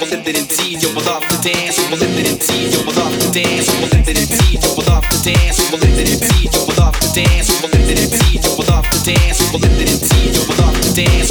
[0.00, 1.76] We'll lift it and tease, yo, we love to dance.
[1.90, 3.66] We'll lift it and tease, yo, we love to dance.
[3.66, 5.58] We'll lift it and tease, yo, we love to dance.
[5.58, 7.48] We'll lift it and tease, yo, we love to dance.
[7.58, 9.38] We'll lift it and tease, yo, we love to dance.
[9.50, 11.27] We'll lift it and tease, yo, we love to dance.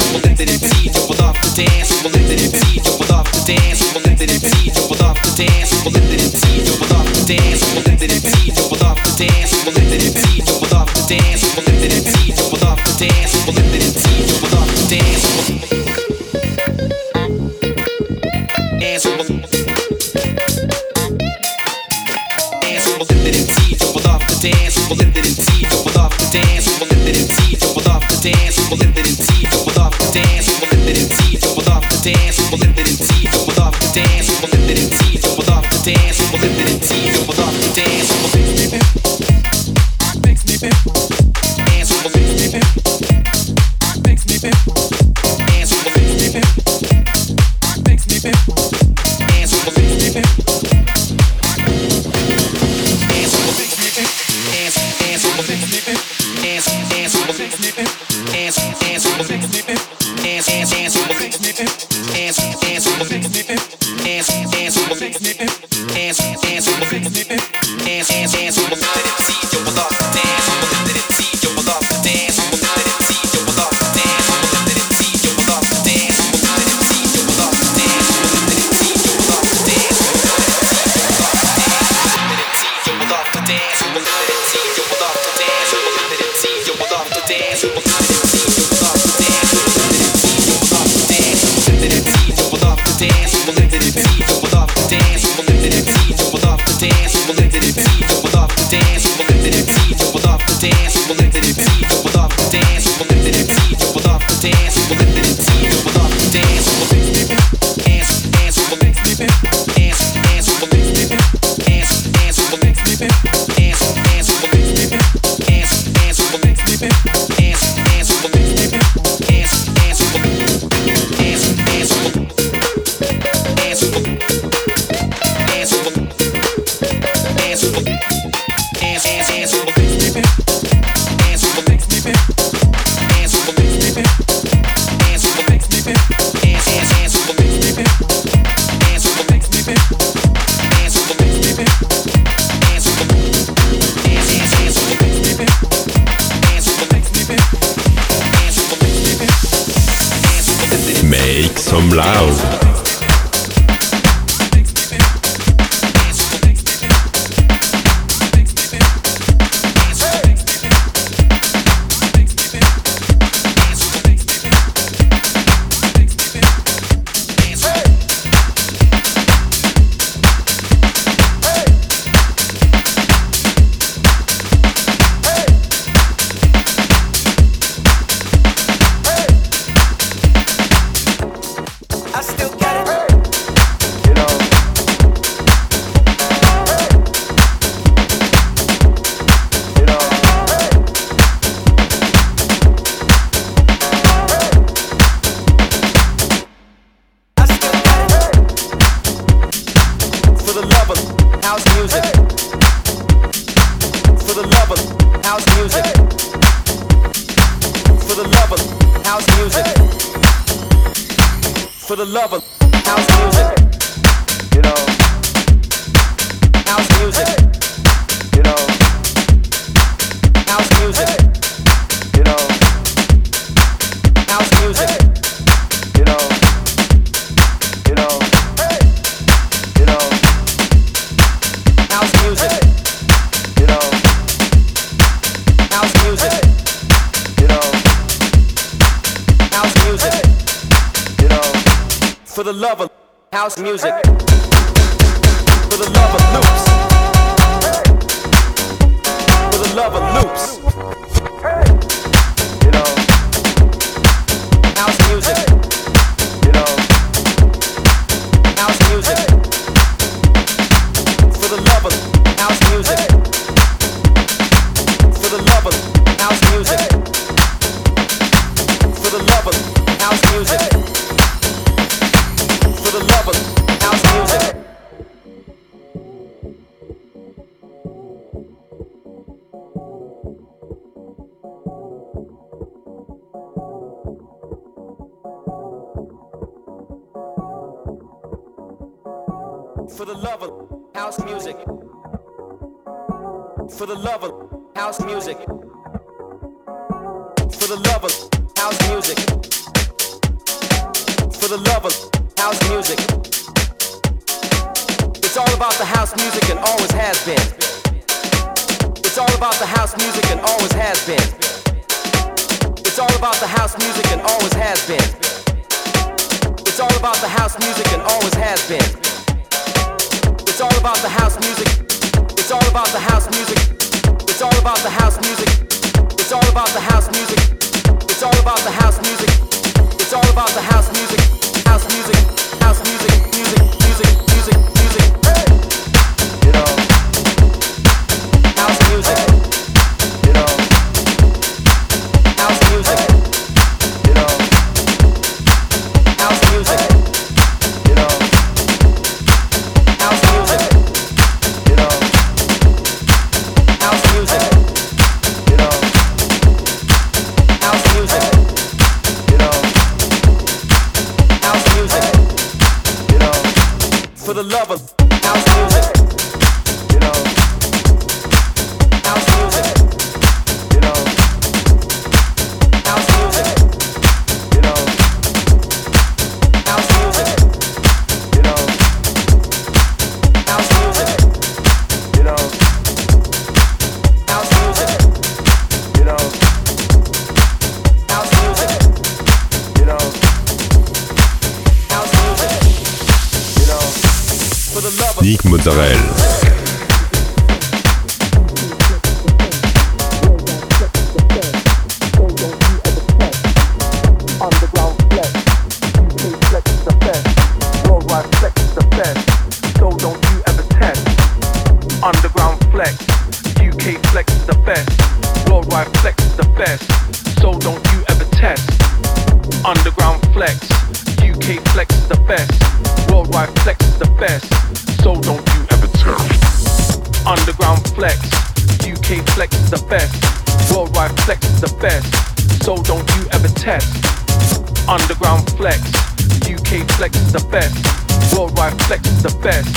[438.86, 439.08] Flex.
[439.08, 439.70] Is the best,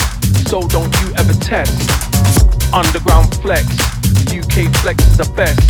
[0.50, 1.72] so don't you ever test.
[2.74, 3.66] Underground flex,
[4.28, 5.62] UK flex is the best.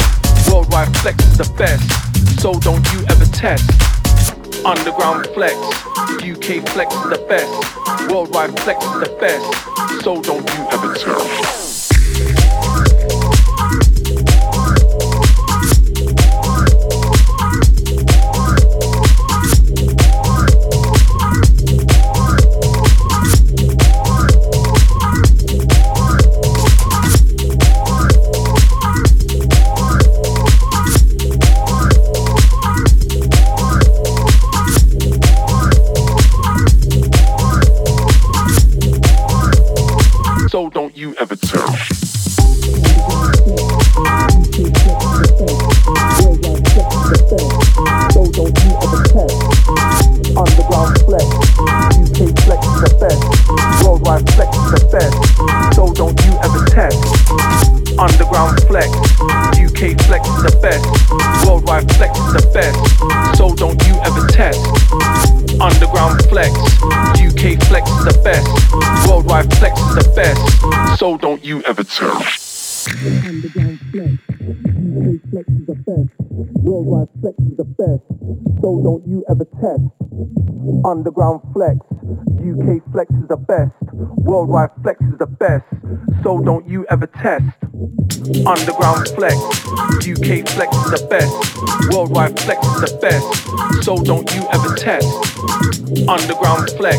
[0.50, 1.84] Worldwide flex is the best.
[2.40, 3.70] So don't you ever test.
[4.66, 5.56] Underground flex,
[6.24, 8.12] UK flex is the best.
[8.12, 10.04] Worldwide flex is the best.
[10.04, 11.61] So don't you ever test.
[71.44, 72.41] you have observed.
[80.86, 81.78] Underground flex,
[82.38, 83.74] UK flex is the best.
[83.94, 85.66] Worldwide flex is the best.
[86.24, 87.46] So don't you ever test.
[88.46, 89.36] Underground flex,
[90.02, 91.32] UK flex is the best.
[91.94, 93.86] Worldwide flex is the best.
[93.86, 95.06] So don't you ever test.
[96.10, 96.98] Underground flex.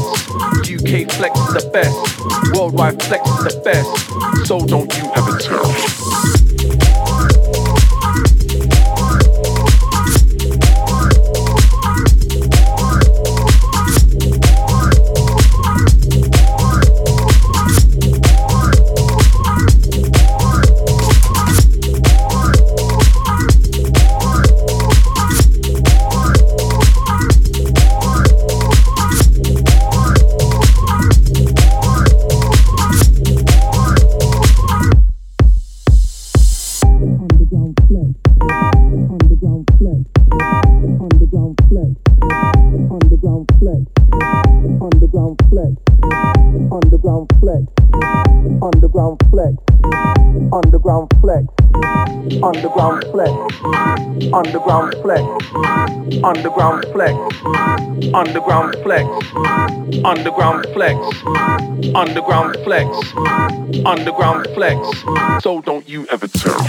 [42.90, 43.84] Underground flex.
[44.80, 45.76] Underground flex.
[46.72, 47.66] Underground flex.
[48.62, 49.56] Underground flex.
[50.52, 51.44] Underground flex.
[52.42, 53.32] Underground flex,
[54.32, 55.22] underground flex,
[56.22, 57.14] underground flex,
[58.14, 59.06] underground flex,
[60.04, 60.96] underground flex,
[61.94, 62.88] underground flex,
[63.86, 64.78] underground flex.
[65.42, 66.68] So don't you ever tell.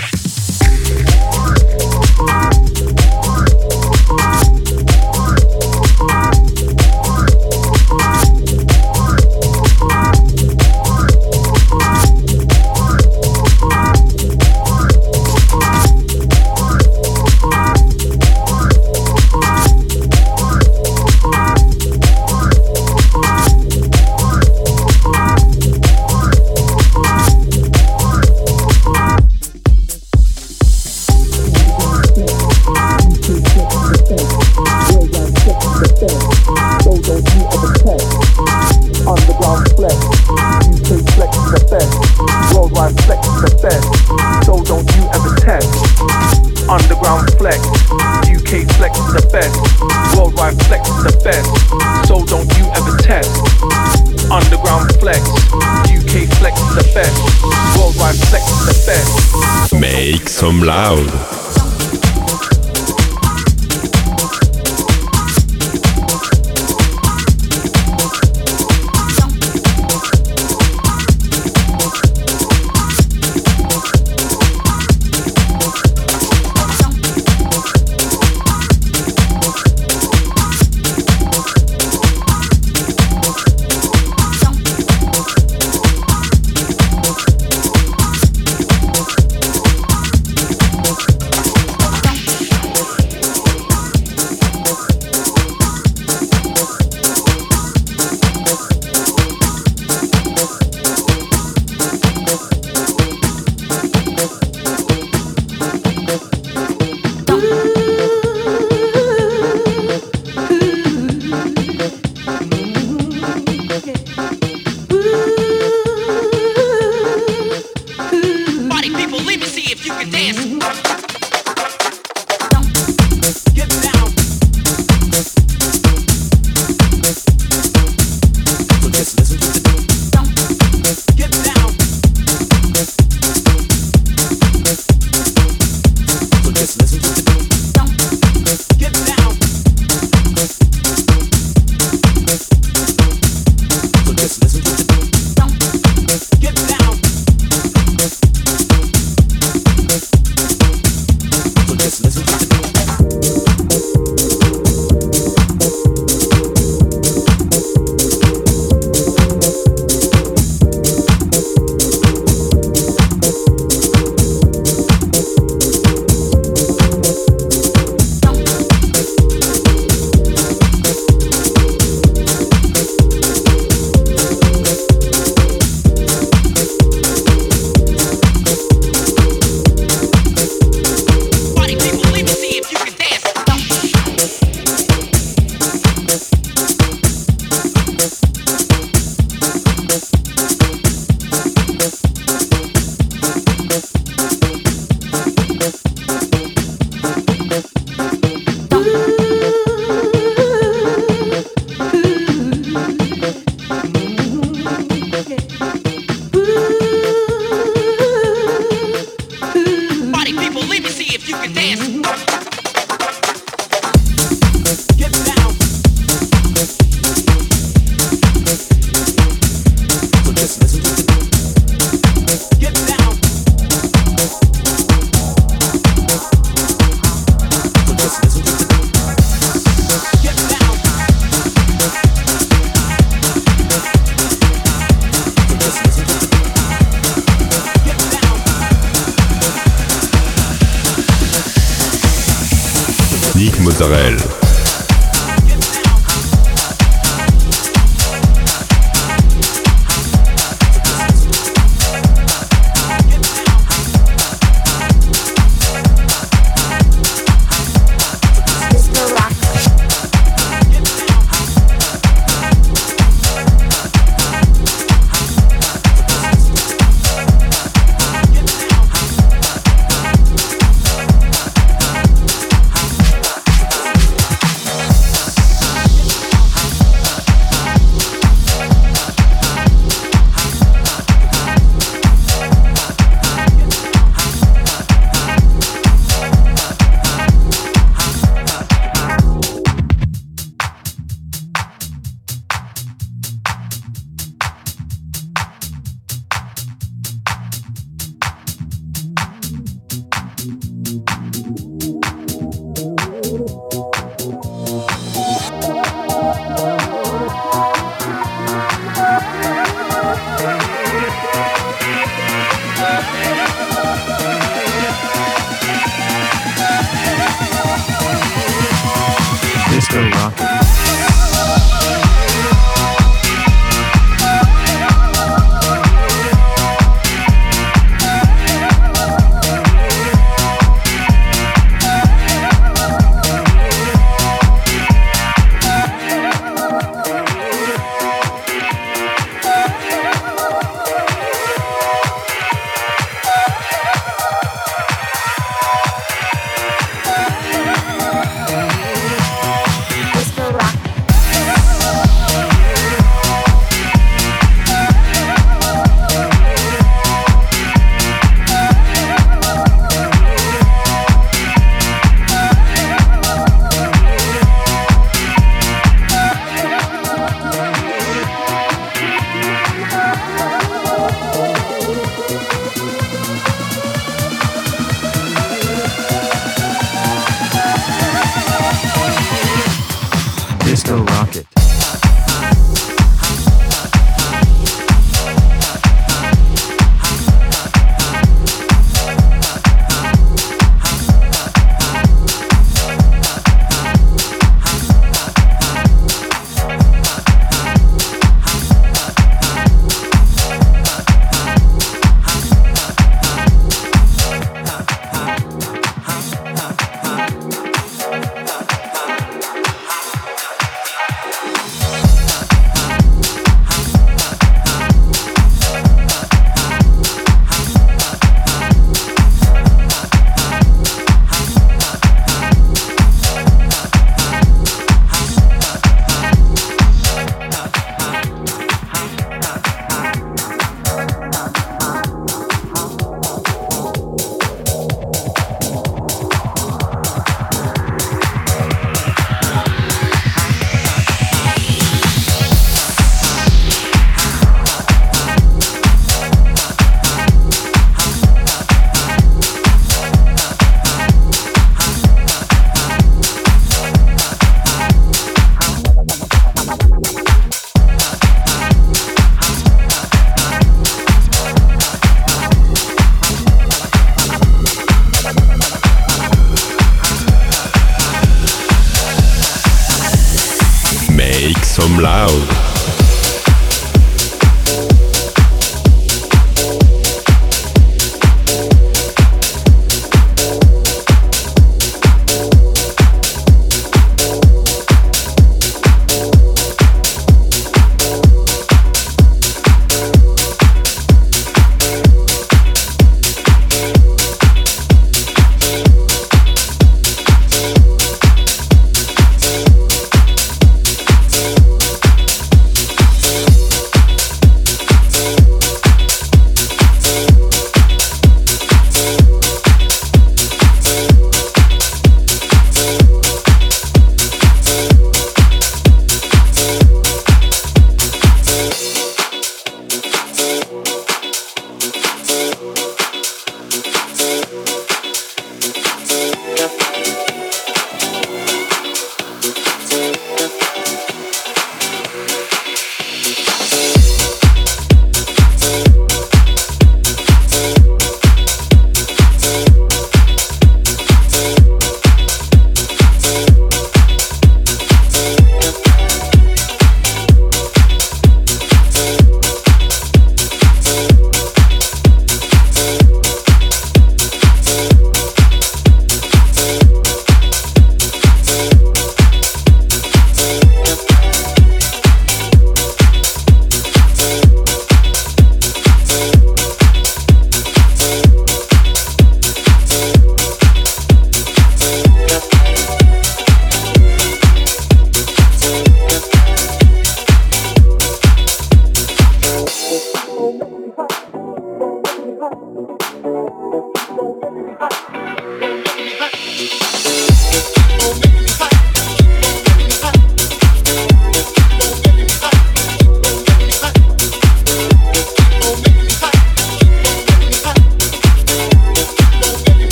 [60.44, 61.33] Some Loud.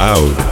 [0.00, 0.49] Natal.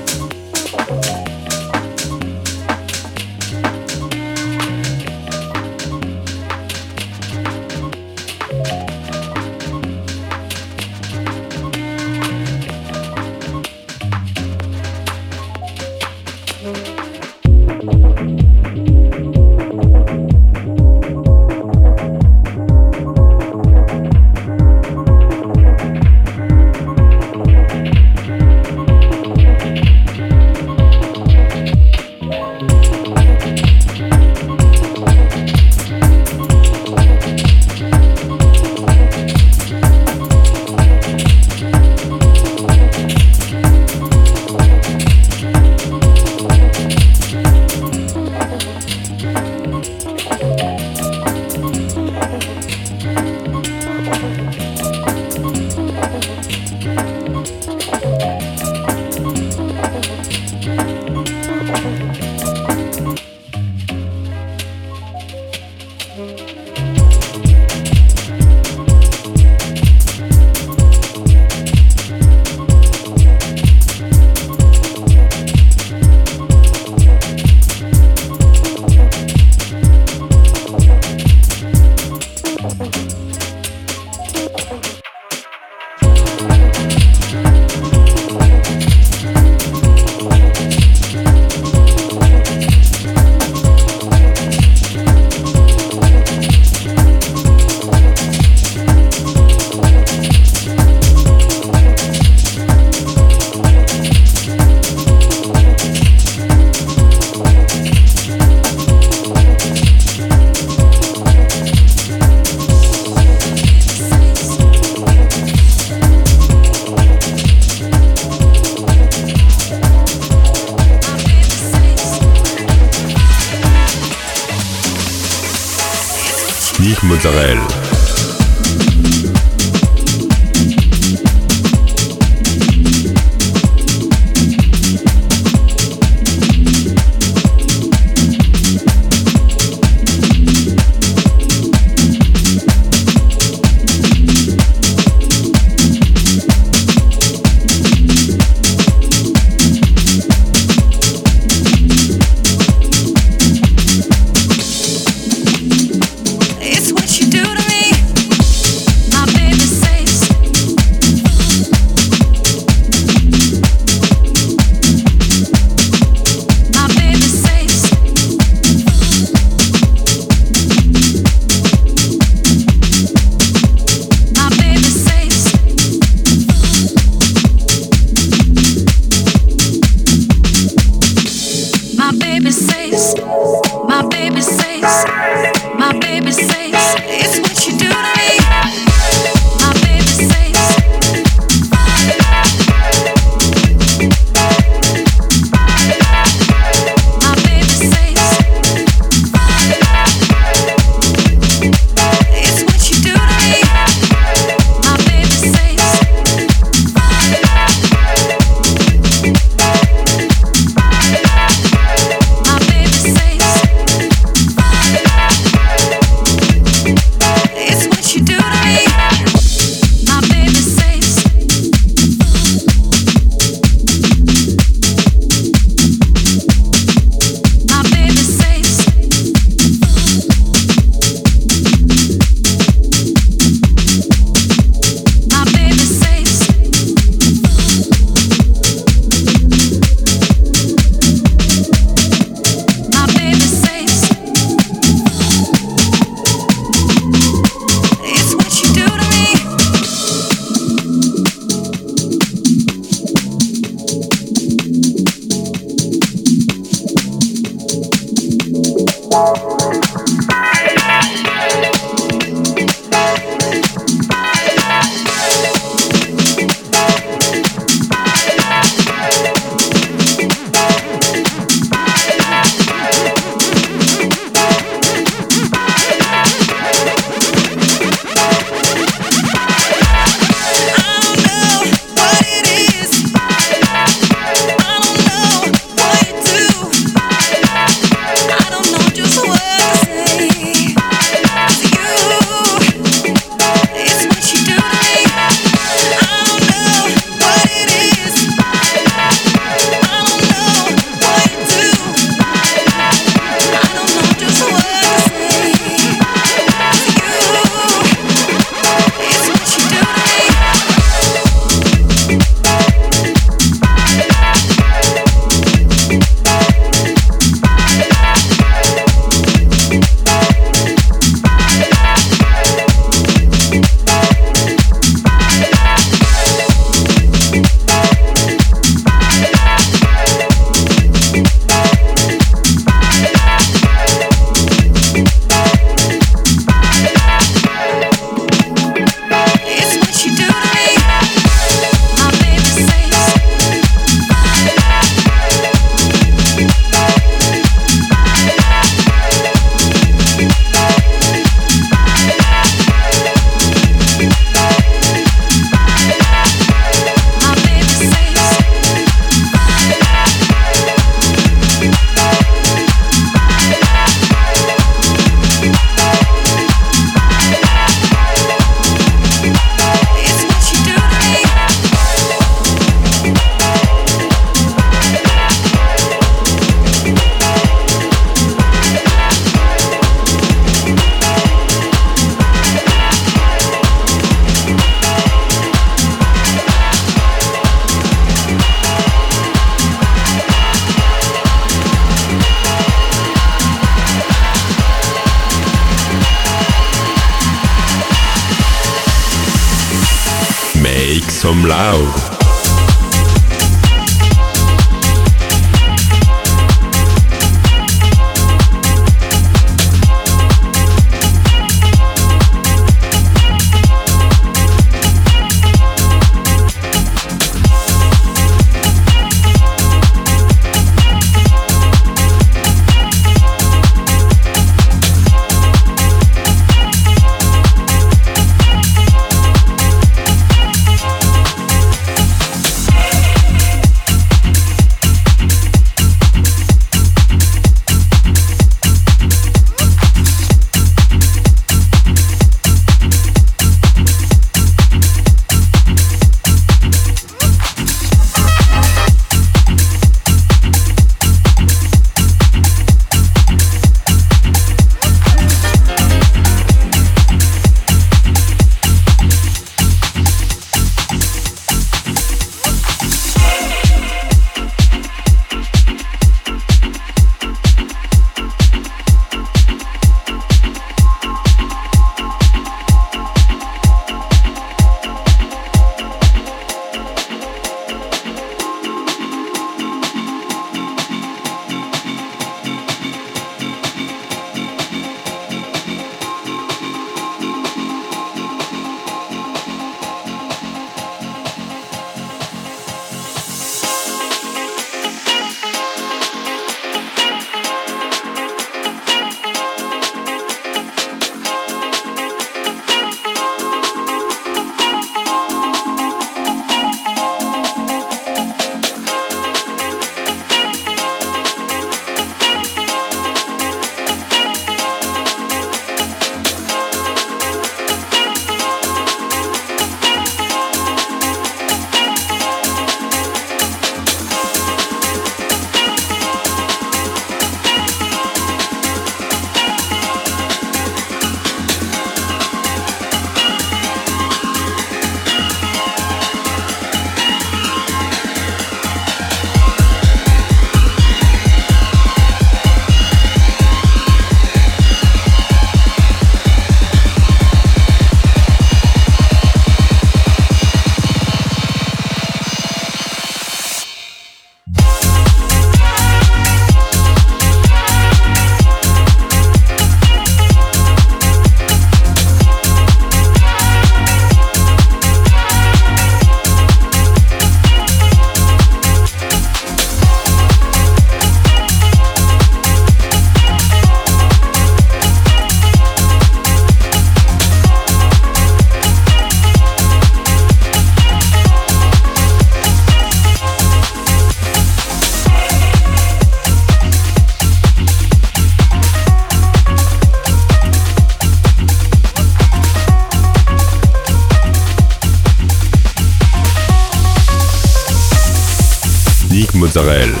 [599.53, 600.00] Mozzarella.